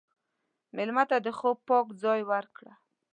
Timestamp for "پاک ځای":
1.67-2.21